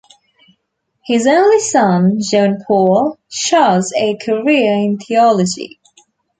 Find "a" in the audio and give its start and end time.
3.95-4.17